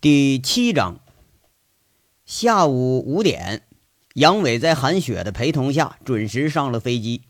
[0.00, 1.00] 第七章，
[2.24, 3.62] 下午五点，
[4.14, 7.22] 杨伟在韩雪的陪同下准时上了飞机。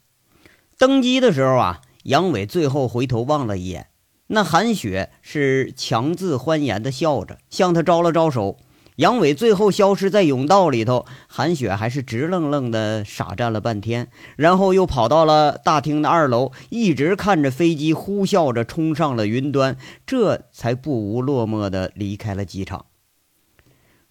[0.76, 3.86] 登机的时候啊，杨伟最后回头望了一眼，
[4.26, 8.58] 那韩雪是强自欢颜的笑着，向他招了招手。
[8.98, 22.86] 杨伟最后消失在甬道里头，韩雪还是直愣愣的傻站了半天，然后又跑到了大厅的二楼，一直看着飞机呼啸着冲上了云端，这才不无落寞的离开了机场。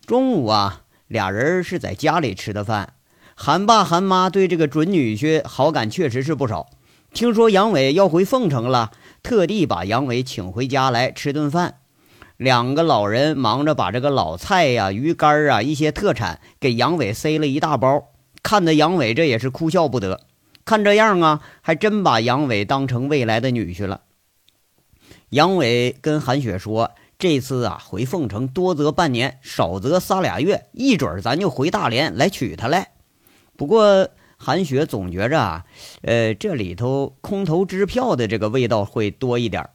[0.05, 2.93] 中午啊，俩人是在家里吃的饭，
[3.35, 6.67] 韩爸韩妈对这个准女婿好感确实是不少，
[7.11, 8.91] 听说杨伟要回凤城了，
[9.21, 11.79] 特地把杨伟请回家来吃顿饭。
[12.37, 18.09] 两个老人忙着把这个老菜呀、鱼干啊、一些特产给杨伟塞了一大包，
[18.43, 20.21] 看得杨伟这也是哭笑不得。
[20.63, 24.01] 看这样啊，还真把杨伟当成未来的女婿了。
[25.29, 32.91] 杨伟跟韩雪说：“这次啊，回凤城多则半年，少则仨俩月，一准咱就回大连来娶她来。”
[33.57, 35.65] 不过韩雪总觉着啊，
[36.03, 39.67] 呃，这里头空头支票的这个味道会多一点。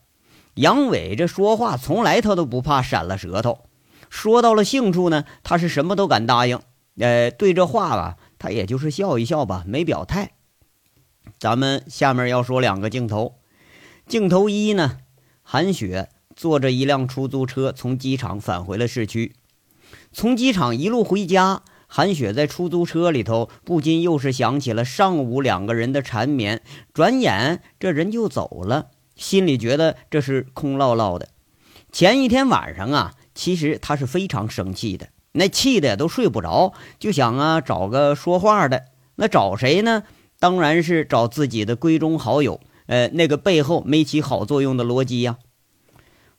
[0.55, 3.61] 杨伟这说话从来他都不怕闪了舌头，
[4.11, 6.61] 说到了兴处呢，他是什么都敢答应。
[6.99, 10.33] 呃，对这话吧，他也就是笑一笑吧，没表态。
[11.39, 13.37] 咱们下面要说两个镜头。
[14.07, 14.99] 镜头一呢，
[15.43, 19.35] 韩雪坐着一辆出租车从机场返回了市区。
[20.13, 26.63] 从机场一路回家，韩雪在出租车里头不禁又是想起了上午两个人的缠绵。
[26.93, 28.91] 转眼这人就走了。
[29.23, 31.29] 心里觉得这是空落落的。
[31.93, 38.87] 前一天晚上啊，其实他是非常生气的，那气的都睡不着，就想啊找个说话的。
[39.15, 40.03] 那找谁呢？
[40.41, 45.39] 当然是找自己的闺中好友，呃，那个背后没起好作用的罗基呀。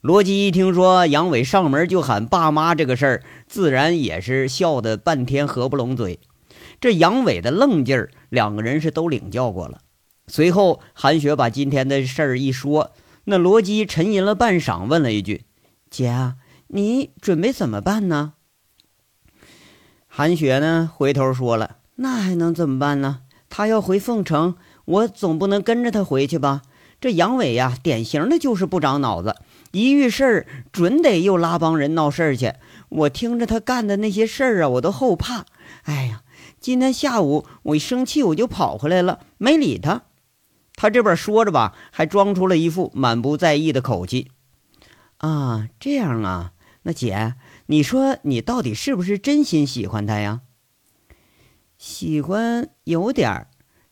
[0.01, 6.19] 罗基一听说杨伟上门就喊爸妈这个事儿，自然也是笑得半天合不拢嘴。
[6.81, 9.79] 这杨伟的愣劲儿，两个人是都领教过了。
[10.28, 12.91] 随后，韩雪把今天的事儿一说，
[13.25, 15.44] 那罗辑沉吟了半晌，问了一句
[15.91, 16.35] ：“姐啊，
[16.67, 18.34] 你准备怎么办呢？”
[20.07, 23.22] 韩雪呢，回头说了：“那还能怎么办呢？
[23.50, 26.61] 他要回凤城，我总不能跟着他回去吧？
[27.01, 29.35] 这杨伟呀，典型的就是不长脑子，
[29.72, 32.53] 一遇事儿准得又拉帮人闹事儿去。
[32.90, 35.45] 我听着他干的那些事儿啊，我都后怕。
[35.84, 36.22] 哎呀，
[36.61, 40.03] 今天下午我一生气，我就跑回来了，没理他。”
[40.75, 44.31] 他这边说着吧，还装出了一副满不在意的口气。
[45.17, 46.53] 啊，这样啊，
[46.84, 47.35] 那姐，
[47.67, 50.41] 你说你到底是不是真心喜欢他呀？
[51.78, 53.47] 喜欢有点儿，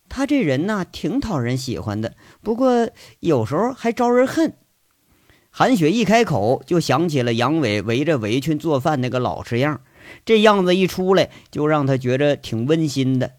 [0.09, 2.15] 他这人呐，挺讨人喜欢的。
[2.41, 4.53] 不过有时候还招人恨。
[5.49, 9.81] 韩雪一开口，就想起了杨伟围着围裙做饭那个老实样，
[10.23, 13.33] 这样子一出来，就让他觉着挺温馨的。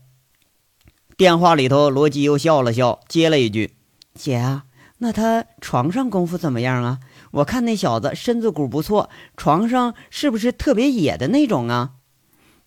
[1.22, 3.77] 电话里头，罗辑又笑了笑，接了一句
[4.12, 4.65] ：“姐啊，
[4.99, 6.99] 那他床上功夫怎么样啊？
[7.31, 11.93] 我看那小子身子骨不错，床上是不是特别野的那种啊？”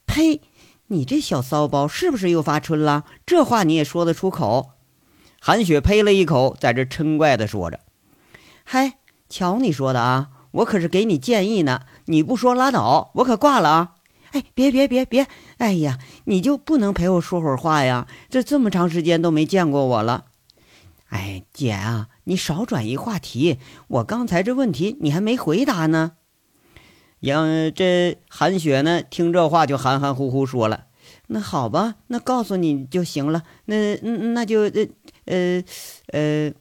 [0.08, 0.40] 呸！
[0.88, 3.04] 你这小骚包是不是又发春了？
[3.26, 4.70] 这话你也说得出口？
[5.42, 7.82] 韩雪呸了一口，在这嗔怪的说着
[8.64, 13.95] ：“嗨，瞧你说的啊，我可是给你建议呢，你不说拉倒，我可挂了啊！”
[14.36, 15.26] 哎，别别别别！
[15.60, 18.06] 哎呀，你就不能陪我说会儿话呀？
[18.30, 20.26] 这这么长时间都没见过我了。
[21.08, 23.60] 哎，姐啊，你少转移话题。
[23.88, 26.18] 我刚才这问题你还没回答呢。
[27.22, 30.88] 杨这韩雪呢，听这话就含含糊糊说了
[31.28, 33.44] ：“那好吧，那告诉你就行了。
[33.64, 34.86] 那那就呃
[35.24, 35.64] 呃
[36.08, 36.54] 呃，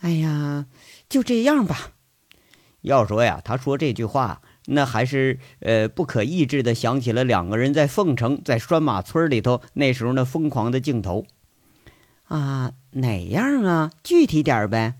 [0.00, 0.64] 哎呀，
[1.06, 1.92] 就这样吧。
[2.80, 4.40] 要说呀，他说这句话。”
[4.70, 11.26] 那还是呃不可抑制的想起了两个人在凤城，在拴马村里头那时候那疯狂的镜头，
[12.24, 13.90] 啊，哪样啊？
[14.02, 14.94] 具体点呗。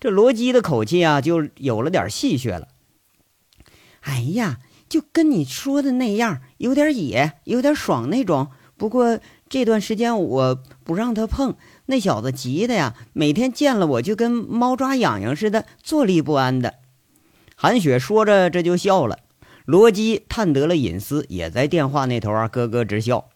[0.00, 2.68] 这罗基的口气啊，就有了点戏谑了。
[4.00, 4.58] 哎呀，
[4.88, 8.48] 就跟你说的那样，有点野，有点爽那种。
[8.76, 11.54] 不过这段时间我不让他碰，
[11.86, 16.81] 那小子急的呀，每天见了我就跟猫抓痒痒似的，坐立不安的。
[17.62, 19.20] 韩雪说着，这就笑了。
[19.66, 23.28] 罗辑探得了隐私，也在电话那头啊咯咯直笑。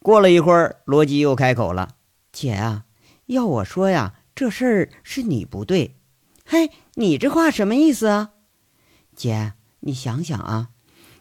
[0.00, 1.90] 过了一会儿，罗辑又开口了
[2.32, 2.86] ：“姐啊，
[3.26, 5.94] 要我说呀，这事儿是你不对。
[6.44, 8.30] 嘿，你这话什么意思啊？
[9.14, 10.70] 姐，你想想啊，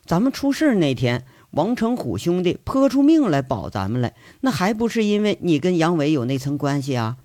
[0.04, 7.18] 咱们出事那天，王成虎兄弟泼出命来保咱们来，那还不是因为你跟杨伟有那层关系啊？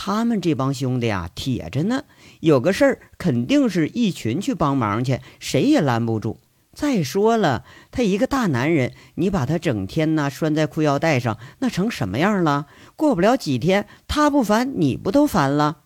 [0.00, 2.04] 他们这帮兄弟啊，铁着呢，
[2.38, 6.38] 有个事儿肯定是一群去帮忙去，谁也拦不住。
[6.72, 12.68] 再说了，他一个大男人，你把他整天呢拴在裤腰带上，那成什么样了？
[12.94, 15.78] 过不了几天，他不烦，你不都烦了？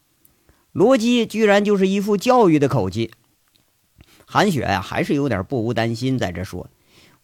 [0.72, 3.12] 罗辑居然就是一副教育的口气。
[4.26, 6.68] 韩雪呀，还是有点不无担心，在这说：“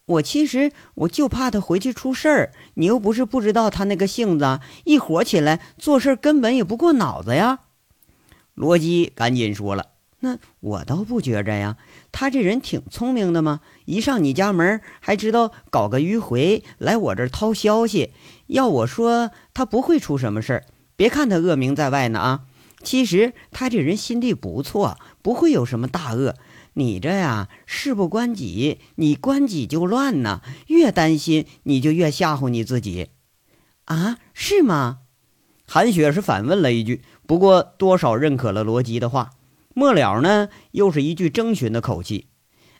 [0.09, 2.51] 我其实我就怕他回去出事儿。
[2.73, 7.59] 你又不是不知道他那个性子，一火起来做事根本也不过脑子呀。”
[8.55, 9.85] 罗基赶紧说了
[10.21, 11.77] ：“那我倒不觉着呀，
[12.11, 13.61] 他这人挺聪明的嘛。
[13.85, 18.11] 一上你家门，还知道搞个迂回来我这儿掏消息。
[18.47, 20.65] 要我说，他不会出什么事儿。
[20.95, 22.41] 别看他恶名在外呢啊，
[22.83, 26.33] 其实他这人心地不错，不会有什么大恶。”
[26.73, 30.41] 你这呀，事不关己，你关己就乱呢。
[30.67, 33.09] 越担心，你就越吓唬你自己，
[33.85, 34.99] 啊，是吗？
[35.65, 39.31] 韩雪是反问了一句，不过多少认可了罗辑的话。
[39.75, 42.27] 末了呢，又是一句征询的口气：“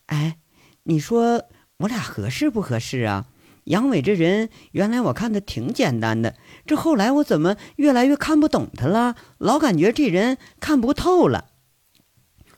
[0.07, 0.37] 哎，
[0.83, 1.43] 你说
[1.77, 3.27] 我俩合适不合适啊？
[3.65, 9.15] 杨伟这人，原来我看他挺简单的，这后来我怎么越来越看不懂他了？
[9.37, 11.49] 老感觉这人看不透了。”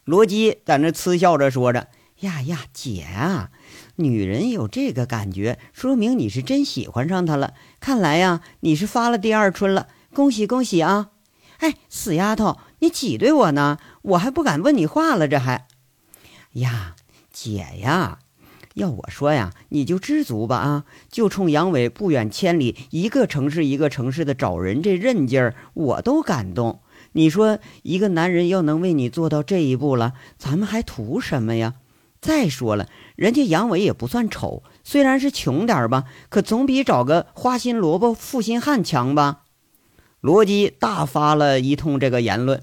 [0.04, 1.88] 罗辑在那嗤笑着说着
[2.22, 3.52] ：“呀呀，姐啊，
[3.98, 7.54] 女人有这个感觉，说明你是真喜欢上他了。
[7.80, 11.12] 看来呀，你是发了第二春了，恭喜恭喜啊！
[11.60, 13.78] 哎，死丫头，你挤兑我呢？
[14.02, 15.68] 我还不敢问你话了，这还……
[16.54, 16.96] 呀，
[17.32, 18.18] 姐呀，
[18.74, 20.86] 要我说呀，你就知足吧啊！
[21.12, 26.82] 就冲杨伟不远千里，一个城市一个城市的找人，这韧劲儿，我都感动。”
[27.14, 31.76] 你说一个男人要能为你做到这一步了，咱们还图什么呀？
[32.22, 39.42] 再说了，人家杨伟也不算丑，虽然是穷点吧，可总比找个花心萝卜负心汉强吧？
[40.20, 42.62] 罗辑大发了一通这个言论。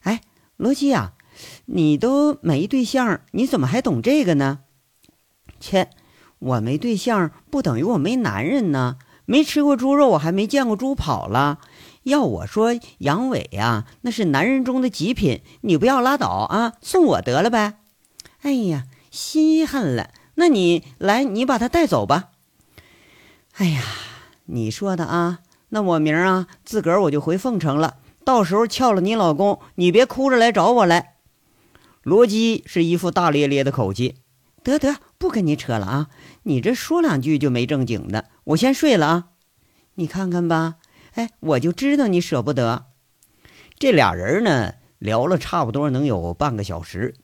[0.00, 0.22] 哎，
[0.56, 1.12] 罗辑呀，
[1.66, 4.60] 你都没对象，你怎么还懂这个呢？
[5.60, 5.90] 切，
[6.38, 8.96] 我没对象不等于我没男人呢。
[9.26, 11.58] 没吃过猪肉，我还没见过猪跑了。
[12.04, 17.78] 要我说，杨伟呀，那是男人中的极品，你不要拉倒啊，送我得了呗。
[18.42, 22.30] 哎呀，稀罕了，那你来，你把他带走吧。
[23.56, 23.82] 哎呀，
[24.46, 25.40] 你说的啊，
[25.70, 27.96] 那我明儿啊，自个儿我就回凤城了。
[28.24, 31.14] 到时候撬了你老公，你别哭着来找我来。
[32.02, 34.16] 罗辑是一副大咧咧的口气。
[34.62, 36.08] 得得，不跟你扯了啊，
[36.44, 39.24] 你这说两句就没正经的，我先睡了啊。
[39.94, 40.76] 你看看吧。
[41.14, 42.86] 哎，我就知道你舍不得。
[43.78, 47.14] 这俩人呢，聊了差不多能有半个小时。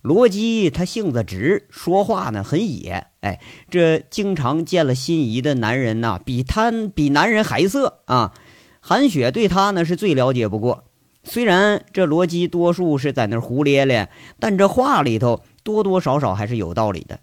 [0.00, 3.06] 罗基他性子直，说话呢很野。
[3.20, 8.32] 哎，这经常见了心仪的男人呐，比贪比男人还色啊。
[8.80, 10.84] 韩雪对他呢是最了解不过。
[11.22, 17.20] 虽然这罗基多数是在那胡咧咧，但这话里头多多少少还是有道理的。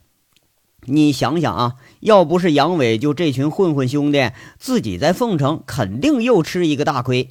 [0.86, 7.30] 你想想啊，要不是杨伟，就这群混混兄弟自己在凤城，肯定又吃一个大亏。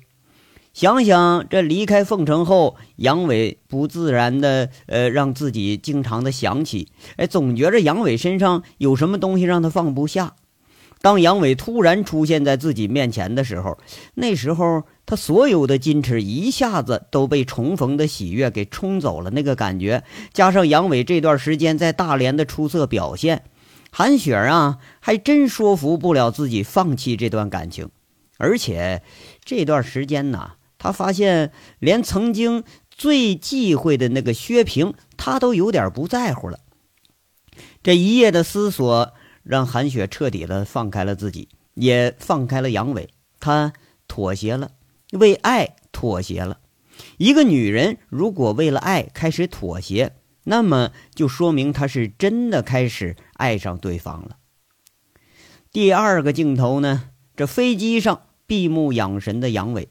[0.72, 10.34] 想想这离开凤城后，杨伟不自然的呃，让自己经常的想起，哎，总觉着杨伟身上有什么东西让他放不下。
[11.02, 13.78] 当杨伟突然出现在自己面前的时候，
[14.12, 19.30] 那时候他所有的矜持一下子都被重逢的喜悦给冲走了。
[19.30, 20.04] 那个感觉，
[20.34, 23.44] 加上杨伟这段时间在大连的出色表现，
[23.90, 27.88] 韩雪啊，还真说服不了自己放弃这段感情。
[28.36, 29.02] 而且
[29.42, 36.58] 这段时间呢，他发现连曾经最忌讳的那个薛平，他都有点不在乎了。
[37.82, 39.14] 这一夜的思索。
[39.50, 43.72] 让韩雪彻底的放开了自己，也放开了杨伟，她
[44.06, 44.70] 妥协了，
[45.10, 46.60] 为爱妥协了。
[47.16, 50.14] 一个女人如果为了爱开始妥协，
[50.44, 54.36] 那么就说明她是真的开始爱上对方了。
[55.72, 59.88] 第二个镜头呢，这飞机上闭目养神的杨伟，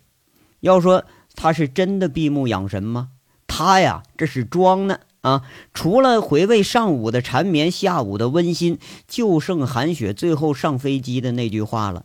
[0.62, 1.04] 要说
[1.36, 3.10] 他是真的闭目养神吗？
[3.46, 5.02] 他呀，这是装呢。
[5.22, 12.04] 啊，除了回味上午的缠绵，下午的温馨，就剩韩雪最后上飞机的那句话了。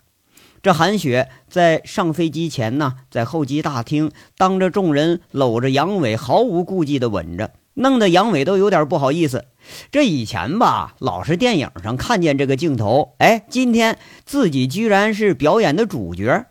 [0.63, 9.45] 这韩雪在上飞机前呢，在候机大厅当着众人搂着杨伟，毫无顾忌的吻着，弄得杨伟都有点不好意思。
[9.93, 16.47] 这以前吧，老是电影上看见这个镜头，哎，今天自己居然是表演的主角，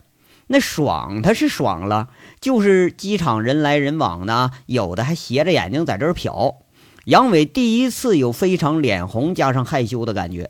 [0.47, 2.09] 那爽他是爽了。
[2.43, 6.57] 就是机场人来人往的，有的还斜着眼睛在这儿瞟。
[7.05, 10.49] 杨伟第一次有非常脸红加上害羞的感觉，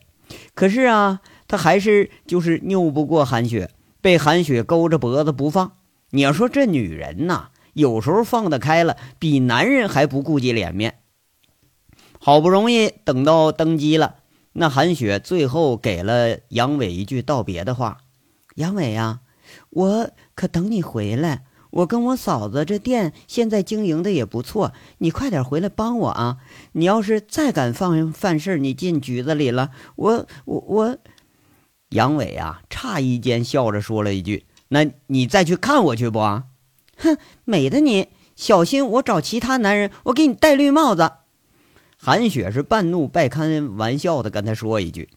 [0.56, 3.70] 可是啊，他还是就是拗不过韩雪，
[4.02, 5.74] 被韩雪勾着脖子不放。
[6.10, 10.96] 你要说这女人呐，有时候放得开了，比男人还不顾及脸面。
[12.18, 14.16] 好不容易等到登机了，
[14.54, 18.00] 那韩雪最后给了杨伟一句道别的话
[18.58, 19.20] ：“杨伟呀，
[19.70, 21.44] 我可等你回来。
[21.74, 26.38] 我跟我嫂子这店现在经营的也不错，你快点回来帮我啊！
[26.74, 30.98] 你要是再敢放犯事你进局子里了，我我我……”
[31.90, 36.20] 杨伟啊，诧异间笑着说了一句：“那你再去看我去不
[36.98, 41.12] ？”“哼，美的你，小心我找其他男人，我给你戴绿帽子。”
[41.98, 45.10] 韩雪是半怒半开玩笑的跟他说一句。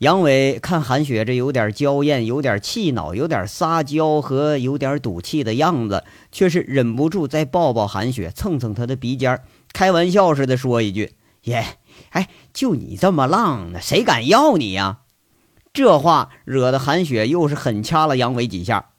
[0.00, 9.42] 杨伟看韩雪这有点娇艳、有点气恼、有点撒娇和有点赌气的样子，却是忍不住再抱抱韩雪，蹭蹭她的鼻尖，
[9.74, 11.12] 开玩笑似的说一句
[11.44, 11.76] ：“耶，
[12.12, 15.00] 哎，就你这么浪，那谁敢要你呀？”
[15.74, 18.92] 这话惹得韩雪又是狠掐了杨伟几下。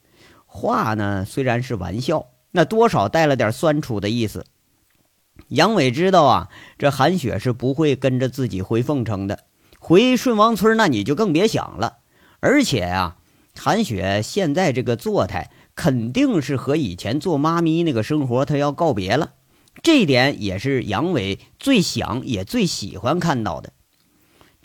[0.45, 4.45] 话呢虽然是玩笑，那多少带了点酸楚的意思。
[5.47, 9.45] 杨伟知道啊，这韩雪是不会跟着自己回凤城的。
[9.83, 11.97] 回顺王村，那你就更别想了。
[12.39, 13.17] 而且啊，
[13.59, 19.31] 韩雪现在这个状态，肯定是和以前做妈咪那个生活，她要告别了。
[19.81, 23.73] 这点也是杨伟最想也最喜欢看到的。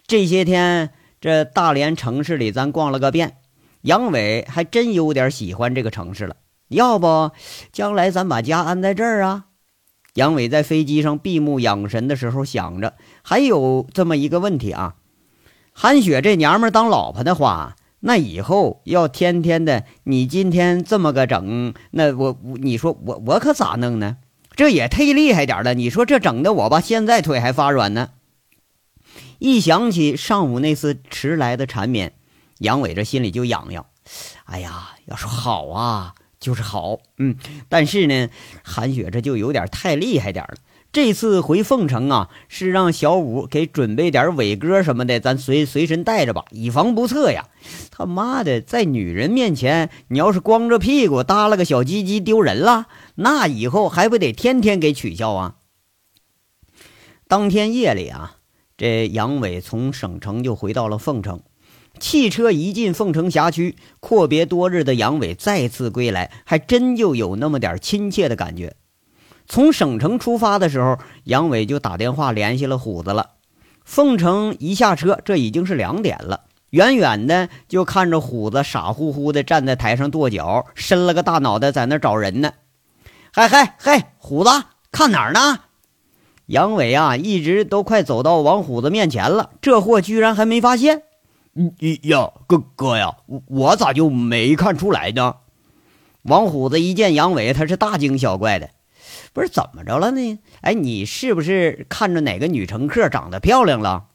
[0.06, 3.38] 这些天，这大连城市里咱逛了个遍，
[3.80, 6.36] 杨伟还真有点喜欢这个城市了。
[6.68, 7.30] 要不，
[7.72, 9.46] 将来咱把家安在这儿啊？
[10.12, 14.96] 杨伟在飞机上闭目养神的时候，想着还有这么一个问题啊。
[15.78, 24.16] 韩雪这娘们当老婆的话，那以后要天天的，你今天这么个整，那我你说我我可咋弄呢？
[24.52, 25.74] 这也忒厉害点了。
[25.74, 28.08] 你说这整的我吧，现在腿还发软呢。
[29.38, 32.14] 一想起上午那次迟来的缠绵，
[32.56, 33.84] 杨伟这心里就痒痒。
[34.46, 37.36] 哎呀，要说好啊，就是好，嗯，
[37.68, 38.30] 但是呢，
[38.62, 40.54] 韩雪这就有点太厉害点了。
[40.96, 47.50] 这次回凤城啊，是让小五给准备点伟哥什么的，咱随随身带着吧，以防不测呀。
[47.90, 52.86] 他妈的，在女人面前，你要是光着屁股耷拉个小鸡鸡，丢人了，
[53.16, 55.56] 那以后还不得天天给取笑啊？
[57.28, 58.36] 当天夜里啊，
[58.78, 61.42] 这杨伟从省城就回到了凤城，
[62.00, 68.76] 汽车一进凤城辖区，阔别多日的杨伟再次归来，还真就有那么点亲切的感觉。
[69.48, 73.30] 从省城出发的时候，杨伟就打电话联系了虎子了。
[73.84, 76.42] 凤城一下车，这已经是两点了。
[76.70, 82.52] 远远的就看着虎子傻乎乎的站在台上跺脚，伸了个大脑袋在那找人呢。
[83.32, 84.50] 嗨嗨嗨，虎子，
[84.90, 85.60] 看哪儿呢？
[86.46, 91.02] 杨伟啊，一直都快走到王虎子面前了，这货居然还没发现。
[92.02, 95.36] 呀，哥哥呀，我咋就没看出来呢？
[96.22, 98.70] 王虎子一见杨伟，他是大惊小怪的。
[99.36, 100.38] 不是怎么着了呢？
[100.62, 104.06] 哎，你是不是看着哪个女乘客长得漂亮了？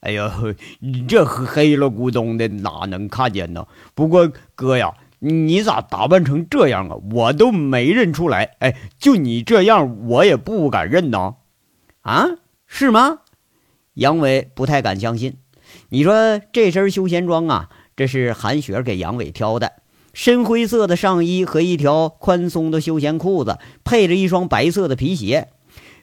[0.00, 0.28] 哎呦，
[0.82, 3.68] 你，这黑了咕咚的哪能看见呢？
[3.94, 6.96] 不过哥呀，你咋打扮成这样啊？
[7.12, 8.56] 我都没认出来。
[8.58, 11.36] 哎，就你这样，我也不敢认呐。
[12.00, 12.26] 啊，
[12.66, 13.20] 是吗？
[13.92, 15.36] 杨伟不太敢相信。
[15.90, 19.83] 你说这身休闲装啊，这是韩雪给杨伟挑的。
[20.14, 25.48] 深灰色的上衣和一条宽松的休闲裤子，配着一双白色的皮鞋，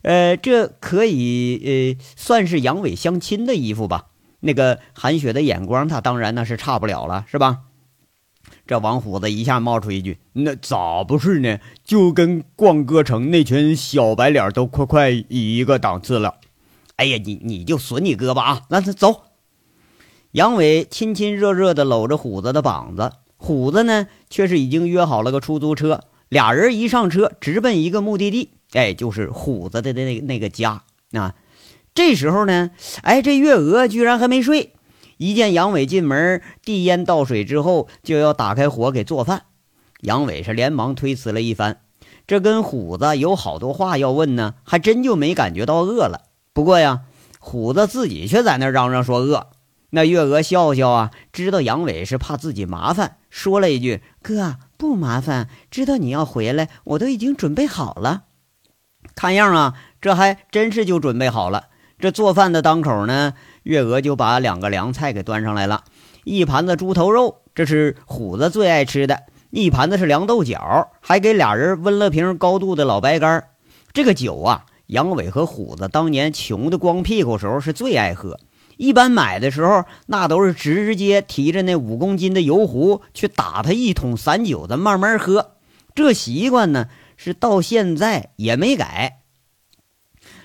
[0.03, 4.07] 呃，这可以呃算是杨伟相亲的衣服吧？
[4.41, 7.59] 那个韩雪的眼光，他当然那是差不了了，是吧？
[8.67, 11.59] 这王虎子一下冒出一句：“那咋不是呢？
[11.83, 16.35] 就跟逛歌城那群小白脸都快快一个档次了。”
[16.95, 18.61] 哎呀，你你就损你哥吧啊！
[18.69, 19.23] 那走。
[20.31, 23.11] 杨伟亲亲热热的搂着虎子的膀子。
[23.43, 30.83] 虎子呢，却是已经约好了个出租车，俩人一上车，直奔一个目的地，哎，就是虎子的那那个家
[31.13, 31.33] 啊。
[31.95, 32.69] 这时候呢，
[33.01, 34.73] 哎，这月娥居然还没睡，
[35.17, 39.41] 一见杨伟进门，递烟倒水之后，就要打开火给做饭。
[40.01, 41.81] 杨伟是连忙推辞了一番，
[42.27, 46.25] 这跟虎子有好多话要问呢，还真就没感觉到饿了。
[46.53, 47.01] 不过呀，
[47.39, 49.47] 虎子自己却在那嚷嚷说饿。
[49.93, 58.23] 那月娥笑笑啊，知道杨伟是怕自己麻烦，说了一句：“哥不麻烦，知道你要回来，我都已经准备好了。”
[59.15, 61.65] 看样啊，这还真是就准备好了。
[61.99, 63.33] 这做饭的当口呢，
[63.63, 65.83] 月娥就把两个凉菜给端上来了，
[66.23, 69.17] 一盘子猪头肉，这是虎子最爱吃的；
[69.49, 73.43] 一盘子是凉豆角，还给俩人温了瓶高度的老白干。
[73.91, 78.39] 这个酒啊，杨伟和虎子当年穷的光屁股时候是最爱喝。
[78.81, 85.51] 一般买的时候，那都是直接提着那五公斤的油壶去打他一桶散酒的，慢慢喝。
[85.93, 89.19] 这习惯呢，是到现在也没改。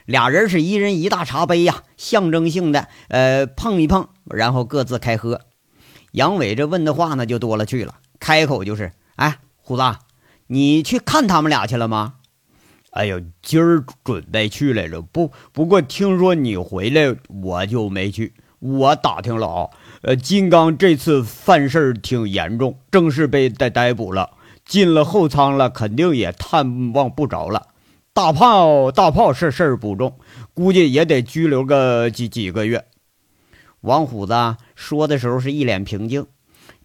[0.04, 5.40] 俩人是一人一大茶杯呀，象征性的，呃，碰一碰，然后各自开喝。
[6.12, 9.82] 杨伟这问的话呢，就多了去了，开口就是：“哎，虎子，
[10.48, 12.16] 你去看他们俩去了吗？”
[12.96, 18.32] 哎呦，今儿准备去来着，不不过听说你回来，我就没去。
[18.58, 19.68] 我打听了啊，
[20.00, 24.30] 呃，金刚这次犯事儿挺严重，正式被逮逮捕了，
[24.64, 27.68] 进了后舱了，肯定也探望不着了。
[28.14, 30.18] 大炮，大炮是事儿不重，
[30.54, 32.86] 估计也得拘留个几几个月。
[33.82, 36.26] 王虎子说的时候是一脸平静，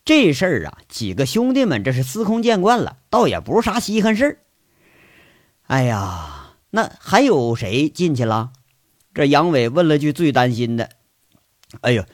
[0.04, 4.38] 这事儿啊，几个兄弟们这是司空见惯了，倒也不是啥稀罕事儿。
[5.72, 8.50] 哎呀，那还有谁进去了？
[9.14, 10.90] 这杨伟问了句最担心的。
[11.80, 12.06] 哎呀，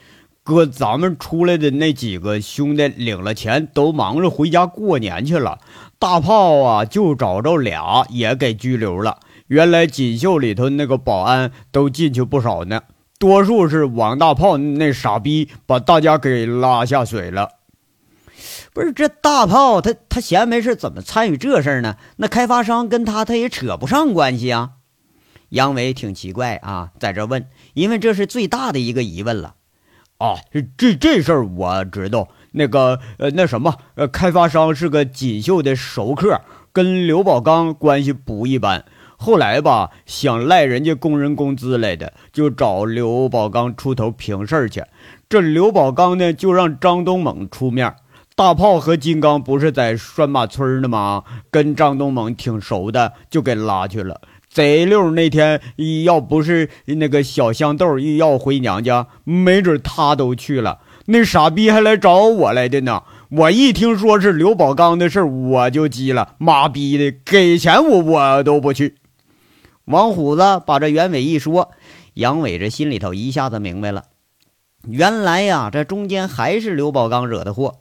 [0.43, 5.57] 哥，咱们出来的那几个兄弟领了钱，都忙着回家过年去了。
[5.97, 9.21] 大炮啊，就找着俩，也给拘留了。
[9.47, 12.83] 原来锦绣里头那个保安都进去不少呢，
[13.17, 17.56] 多数是王大炮那傻逼把大家给拉下水了。
[18.77, 21.96] 不是这大炮，他他闲没事怎么参与这事呢？
[22.17, 24.74] 那开发商跟他他也扯不上关系啊。
[25.50, 29.55] 杨伟挺奇怪啊，在这问，因为这是最大的一个疑问了。
[30.19, 30.36] 啊，
[30.77, 32.27] 这这事儿我知道。
[32.51, 36.39] 那个呃，那什么呃，开发商是个锦绣的熟客，
[36.72, 38.86] 跟刘宝刚关系不一般。
[39.17, 44.84] 后来吧，想赖人家工人工资来的，就找刘宝刚出头平事儿去。
[45.27, 47.96] 这刘宝刚呢，就让张东猛出面。
[48.38, 51.24] 大炮和金刚不是在拴马村呢吗？
[51.50, 54.22] 跟张东猛挺熟的，就给拉去了。
[54.48, 55.60] 贼溜那天
[56.06, 60.82] 要不是那个小香豆要回娘家，没准他都去了。
[61.08, 63.01] 那傻逼还来找我来的呢。
[63.32, 66.36] 我一听说是刘宝刚的事我就急了。
[66.38, 68.98] 妈逼的，给钱我我都不去。
[69.86, 71.72] 王虎子把这原委一说，
[72.13, 74.03] 杨伟这心里头一下子明白了。
[74.88, 77.78] 原来呀，这中间还是刘宝刚惹的祸。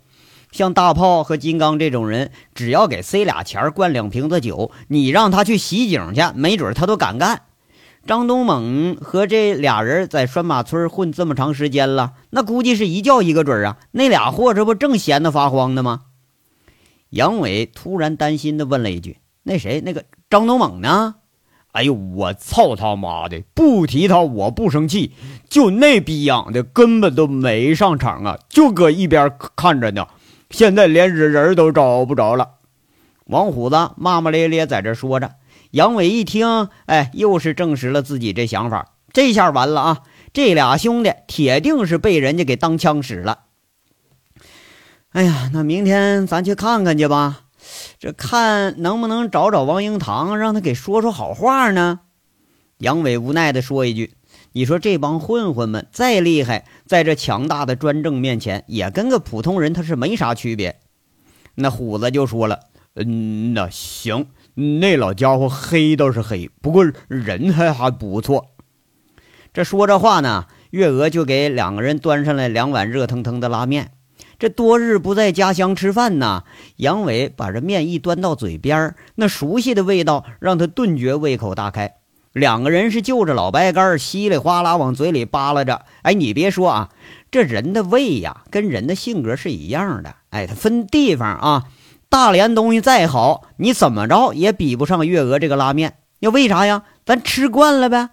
[0.50, 7.42] 像大炮和金刚这种人，只要给塞俩钱灌两瓶子酒，你让他去袭警去，没准他都敢干。
[8.06, 13.78] 张东猛和这俩人在拴马村混这么长时间了，那估计是一觉一个准啊。
[13.90, 16.02] 那俩货这不正闲得发慌呢吗？
[17.11, 21.16] 杨伟突然担心的问了一句：“那谁，那个张东猛呢？”
[21.72, 23.42] 哎呦，我操他妈的！
[23.54, 25.12] 不提他我不生气，
[25.50, 30.06] 就那逼样的根本都没上场啊，就搁一边看着呢。
[30.50, 32.54] 现在连人人都找不着了，
[33.26, 35.32] 王虎子骂骂咧咧在这说着。
[35.72, 38.92] 杨伟一听，哎，又是证实了自己这想法。
[39.12, 40.02] 这下完了啊！
[40.32, 43.44] 这俩兄弟铁定是被人家给当枪使了。
[45.11, 47.44] 哎呀，那明天咱去看看去吧，
[47.98, 52.00] 这看能不能找找王英堂，让他给说说好话呢？
[52.78, 54.15] 杨伟无奈地说一句。
[54.57, 60.81] 你说这帮混混们再厉害，在这强大的专政面前，也跟个普通人他是没啥区别。
[61.57, 62.61] 那虎子就说了
[62.97, 68.47] ：“嗯，那行，那老家伙黑倒是黑，不过人还还不错。”
[69.53, 73.92] 这说这话呢，月娥就给两个人端上来两碗热腾腾的拉面。
[74.38, 76.45] 这多日不在家乡吃饭呢，
[76.77, 81.95] 杨伟把这面一端到嘴边那熟悉的味道让他顿觉胃口大开。
[82.37, 85.87] 两个人是就着老白干稀里哗啦往嘴里扒拉着。
[86.03, 86.90] 哎，你别说啊，
[87.31, 90.14] 这人的胃呀，跟人的性格是一样的。
[90.29, 91.64] 哎，它分地方啊。
[92.11, 95.96] 大连东西再好，你怎么着也比不上月娥这个拉面。
[96.18, 96.83] 要为啥呀？
[97.07, 98.11] 咱吃惯了呗。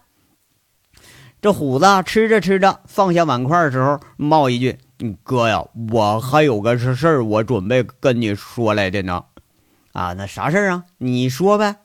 [1.41, 4.77] 这虎子吃着吃着，放下碗筷的时候，冒一句
[5.21, 9.25] ：“哥呀，我还有个事儿，我准备跟你说来的呢。”
[9.91, 10.85] 啊，那啥事儿啊？
[10.99, 11.75] 你说呗。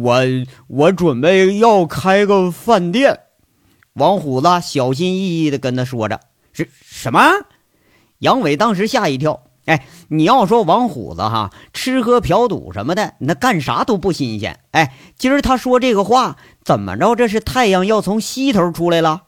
[0.00, 0.20] 我
[0.68, 3.20] 我准备要开个饭店，
[3.94, 6.20] 王虎子小心翼翼地跟他说着
[6.52, 7.20] ：“是什么？”
[8.20, 9.42] 杨伟当时吓一跳。
[9.66, 14.58] 哎，你要说王虎子哈，吃喝嫖赌什么的，那干啥都不新鲜。
[14.72, 17.14] 哎，今儿他说这个话，怎么着？
[17.14, 19.22] 这是太阳要从西头出来了？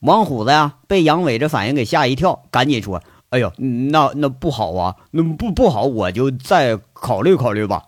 [0.00, 7.84] 王虎子呀，被杨伟这反应给吓一跳，赶紧说：“哎呦，那那不好啊，那不不好，我就再考虑考虑吧。”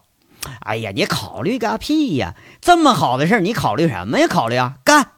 [0.60, 2.34] 哎呀，你考虑个屁呀！
[2.60, 4.26] 这么好的事你考虑什么呀？
[4.28, 4.76] 考虑啊！
[4.84, 5.12] 干！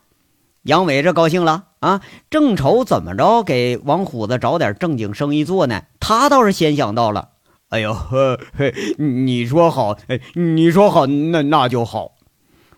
[0.62, 5.82] 杨伟这高兴了啊，正愁怎么着给王虎子找点正经生意做呢。
[5.98, 7.30] 他倒是先想到了。
[7.70, 12.12] 哎呦，呵嘿，你说好，哎，你说好，那那就好。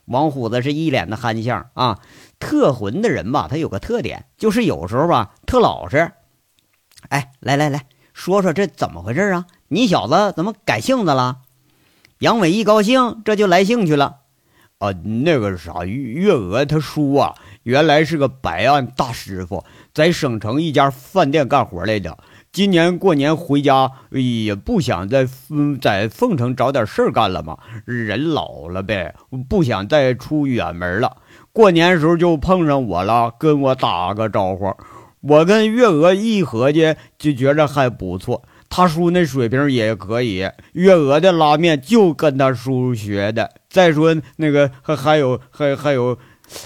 [0.04, 1.98] 王虎子是一脸的憨相啊，
[2.38, 6.12] 特混的人吧，他有个特点，就是有时候吧特老实。
[7.08, 9.46] 哎，来来来说说这怎么回事啊？
[9.68, 11.38] 你小子怎么改性子了？
[12.22, 14.18] 杨伟一高兴，这就来兴趣了。
[14.78, 14.92] 啊，
[15.24, 22.16] 那个啥，月娥他叔啊，原来是个白案大师傅，在省城一家饭店干活来的。
[22.52, 25.26] 今年过年回家，也不想在
[25.80, 27.58] 在凤城找点事儿干了嘛。
[27.84, 29.12] 人老了呗，
[29.48, 31.16] 不想再出远门了。
[31.52, 34.72] 过年时候就碰上我了，跟我打个招呼。
[35.22, 38.44] 我跟月娥一合计，就觉着还不错。
[38.74, 43.52] 他叔那水平也可以，月娥的拉面就跟他叔学的。
[43.68, 46.18] 再说那个还还有还还有，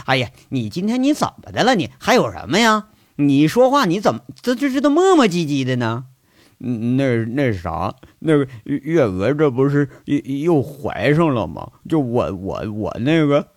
[0.04, 1.74] 哎呀，你今天你怎么的了？
[1.74, 2.86] 你还有什么呀？
[3.16, 6.04] 你说话你怎么这这这都磨磨唧唧的呢？
[6.60, 11.68] 嗯，那那啥，那个月娥这不是又又怀上了吗？
[11.88, 13.48] 就我我我那个，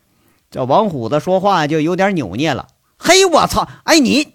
[0.50, 2.66] 这王虎子说话就有点扭捏了。
[2.98, 3.70] 嘿，我操！
[3.84, 4.28] 哎，你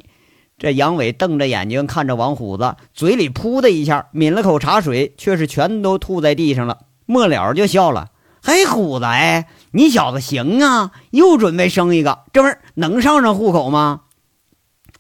[0.65, 6.79] 这杨伟瞪着眼睛看着王虎子，嘴里噗的一下抿了口茶水，却是全都吐在地上了。
[7.05, 8.13] 末了就笑了。
[8.43, 14.05] 嘿，虎子，哎，你小子行啊，又准备生一个，这玩意儿能上上户口吗？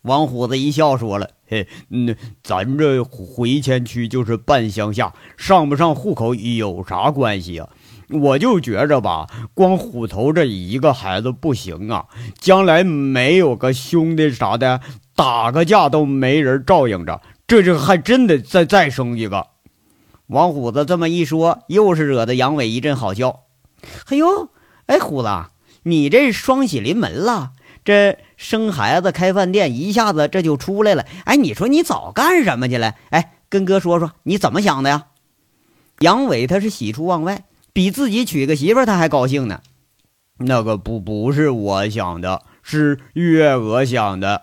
[0.02, 7.70] 王虎子一笑，说了：“嘿，那咱这回迁区就是半乡下，上不上户口有啥关系啊？
[8.10, 12.04] 我就觉着吧，光虎头这一个孩子不行啊，
[12.38, 14.82] 将来没有个兄弟啥的，
[15.14, 19.46] 打个架都没人照应着，这就还真得再再生一个。”
[20.28, 23.40] 王虎子这么一说，又是惹得杨伟一阵好笑。
[24.06, 24.48] 哎呦，
[24.86, 25.28] 哎，虎子，
[25.82, 27.52] 你这双喜临门了。
[27.84, 31.04] 这生孩子开饭店，一下子这就出来了。
[31.26, 32.94] 哎，你说你早干什么去了？
[33.10, 35.08] 哎，跟哥说说你怎么想的呀？
[36.00, 39.60] 杨伟他是喜出望外，比自己娶个媳妇他还高兴呢。
[40.38, 44.42] 那个不不是我想的，是月娥想的。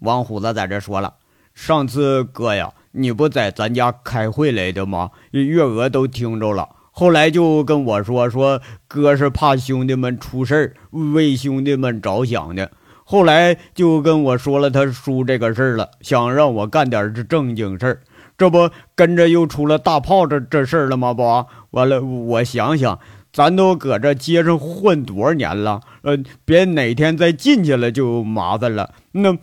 [0.00, 1.14] 王虎子在这说了，
[1.54, 5.10] 上次哥呀，你不在咱家开会来的吗？
[5.30, 6.68] 月娥都听着了。
[6.90, 10.74] 后来就跟我说说，哥是怕兄弟们出事儿，
[11.12, 12.70] 为兄弟们着想的。
[13.04, 18.00] 后来就跟我说了他叔这个事儿了，想让我干点这正经事儿。
[18.38, 21.14] 这不跟着又出了大炮这这事儿了吗？
[21.14, 21.22] 不
[21.70, 22.98] 完了，我想想，
[23.36, 29.36] 咱都搁这街上混多少年了，呃，别哪天再进去了就麻烦了，那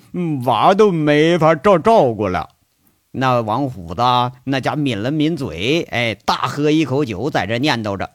[0.45, 2.49] 娃都没法照照顾了。
[3.11, 4.01] 那王虎子
[4.45, 8.09] 那家抿了抿嘴，哎，大喝一口酒，在这念叨着。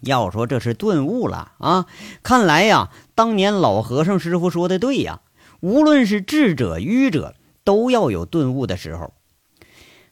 [0.00, 1.84] 要说这是顿悟了啊！
[2.22, 5.20] 看来呀，当年老和尚师傅说的对呀，
[5.60, 9.12] 无论是智者愚者，都要有顿悟的时候。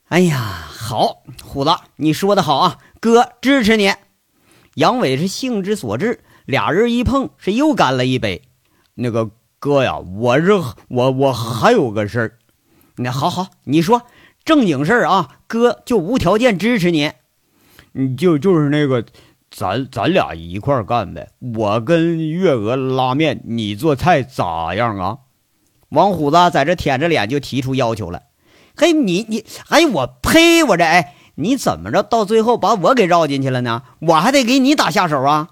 [0.09, 3.91] 哎呀，好，虎子，你说的好啊，哥支持你。
[4.77, 8.43] 杨伟是兴之所至，俩人一碰，是又干了一杯。
[8.95, 12.39] 那个哥呀，我这我我还有个事儿。
[12.97, 14.03] 那好好，你说
[14.45, 17.13] 正经事儿啊，哥就无条件支持你。
[17.93, 19.03] 你就就是那个，
[19.51, 21.31] 咱咱俩一块干呗。
[21.41, 25.19] 我跟月娥拉面，你做菜咋样啊？
[25.89, 28.25] 王虎子在这舔着脸就提出要求了。
[28.77, 30.63] 嘿，你你，哎，我呸！
[30.65, 33.83] 我这哎，你怎么着到最后把我给绕进去了呢？
[34.01, 35.51] 我还得给你打下手啊！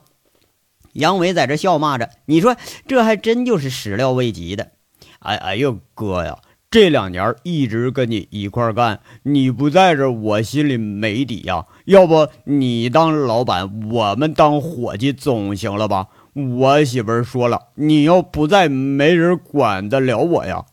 [0.95, 4.73] 杨伟在这笑骂着，你说这还真就是始料未及的。
[5.19, 6.39] 哎哎呦，哥呀！
[6.71, 11.67] 这两年一直跟你一块干，你不在这，我心里没底呀。
[11.85, 16.09] 要不你当老板，我们当伙计总行了吧？
[16.33, 20.65] 我媳妇说了，你要不在，没人管得了我呀。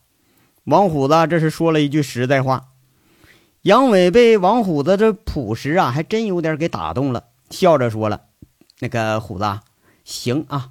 [0.64, 2.71] 王虎子这是说了一句实在话。
[3.64, 8.22] 杨伟被王虎子这朴实啊，还真有点给打动了，笑着说了
[8.82, 9.60] ：“那个虎子，
[10.04, 10.70] 行啊，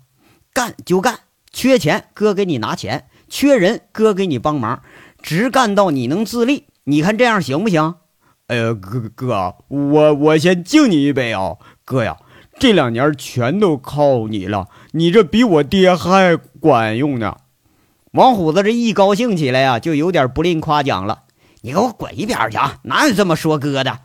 [0.52, 1.20] 干就干，
[1.52, 4.82] 缺钱哥给你拿钱，缺人哥给你帮忙。”
[5.22, 7.94] 直干到你能自立，你看这样行不行？
[8.48, 12.16] 哎呀，哥哥，我我先敬你一杯啊，哥呀，
[12.58, 17.36] 这两年全都靠你了，你这比我爹还管用呢。
[18.12, 21.22] 王虎子这一高兴起来呀，就有点不吝夸奖了。
[21.62, 22.78] 你给我滚一边去啊！
[22.82, 23.98] 哪有这么说哥的？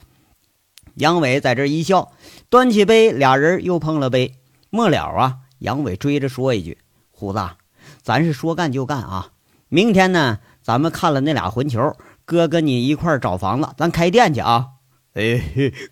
[0.95, 2.11] 杨伟在这一笑，
[2.49, 4.33] 端起杯，俩人又碰了杯。
[4.69, 6.77] 末了啊，杨伟追着说一句
[7.11, 7.39] ：“虎子，
[8.01, 9.29] 咱是说干就干啊，
[9.69, 14.67] 明天呢？”咱们看了那俩混球，哥跟你一块找房子，咱开店去啊！
[15.13, 15.39] 哎，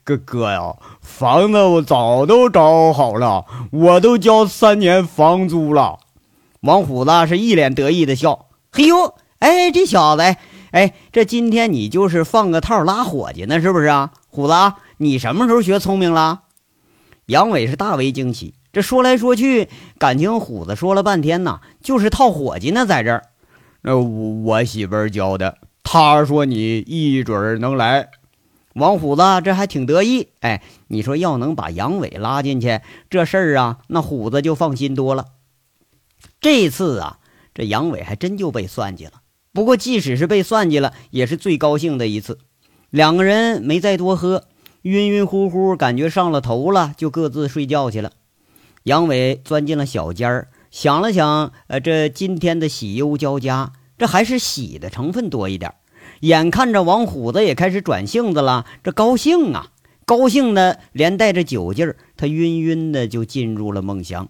[0.04, 6.00] 哥哥呀，房子我早都找好了，我都交三年房租了。
[6.62, 8.48] 王虎子是一脸得意的笑。
[8.72, 10.24] 嘿呦，哎，这小子，
[10.74, 14.12] 哎，这今天你就是放个套拉伙计呢，是不是啊？
[14.28, 14.54] 虎子，
[14.98, 16.46] 你什么时候学聪明了？
[17.28, 23.24] 杨伟是大为惊奇，这说来说去，感情虎子说了半天呐，就是套伙计呢，在这儿。
[23.84, 28.10] 那我我媳妇儿教的，她说你一准能来。
[28.74, 30.30] 王虎子这还挺得意。
[30.40, 32.82] 哎，你说要能把杨伟拉进去，
[33.12, 35.28] 这事儿啊，那虎子就放心多了。
[36.42, 37.20] 这次啊，
[37.54, 39.12] 这杨伟还真就被算计了。
[39.54, 42.40] 不过，即使是被算计了，也是最高兴的一次。
[42.90, 44.46] 两个人没再多喝，
[44.82, 48.14] 晕晕乎乎，感觉上了头了，就各自睡觉去了。
[48.82, 55.72] 杨伟钻进了小间儿，想了想，呃，这今天的喜忧交加，这还是喜的成分多一点。
[56.22, 59.68] 眼看着王虎子也开始转性子了，这高兴啊，
[60.04, 64.30] 高兴的连带着酒劲儿，他晕晕的就进入了梦乡。